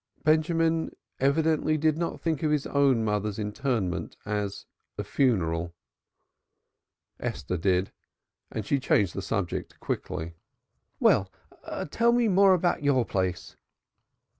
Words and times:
Benjamin 0.23 0.89
evidently 1.19 1.77
did 1.77 1.95
not 1.95 2.19
think 2.19 2.41
of 2.41 2.49
his 2.49 2.65
own 2.65 3.05
mother's 3.05 3.37
interment 3.37 4.17
as 4.25 4.65
a 4.97 5.03
funeral. 5.03 5.75
Esther 7.19 7.55
did 7.55 7.91
and 8.51 8.65
she 8.65 8.79
changed 8.79 9.13
the 9.13 9.21
subject 9.21 9.79
quickly. 9.79 10.33
"Well, 10.99 11.31
tell 11.91 12.13
me 12.13 12.27
more 12.27 12.55
about 12.55 12.81
your 12.81 13.05
place." 13.05 13.55